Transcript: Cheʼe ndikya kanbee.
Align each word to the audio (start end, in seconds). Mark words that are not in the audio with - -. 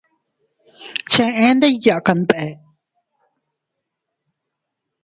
Cheʼe 1.11 1.45
ndikya 1.55 1.95
kanbee. 2.05 2.49